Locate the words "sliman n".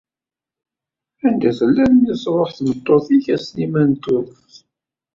3.39-3.99